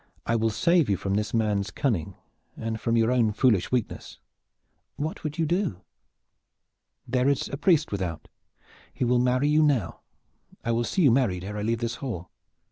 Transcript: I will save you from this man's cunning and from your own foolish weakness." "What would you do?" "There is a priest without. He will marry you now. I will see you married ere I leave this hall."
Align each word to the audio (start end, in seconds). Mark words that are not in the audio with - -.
I 0.25 0.35
will 0.35 0.49
save 0.49 0.89
you 0.89 0.97
from 0.97 1.13
this 1.13 1.31
man's 1.31 1.69
cunning 1.69 2.15
and 2.57 2.81
from 2.81 2.97
your 2.97 3.11
own 3.11 3.33
foolish 3.33 3.71
weakness." 3.71 4.17
"What 4.95 5.23
would 5.23 5.37
you 5.37 5.45
do?" 5.45 5.81
"There 7.07 7.29
is 7.29 7.49
a 7.49 7.55
priest 7.57 7.91
without. 7.91 8.27
He 8.91 9.05
will 9.05 9.19
marry 9.19 9.47
you 9.47 9.61
now. 9.61 9.99
I 10.65 10.71
will 10.71 10.85
see 10.85 11.03
you 11.03 11.11
married 11.11 11.43
ere 11.43 11.55
I 11.59 11.61
leave 11.61 11.81
this 11.81 11.97
hall." 12.01 12.31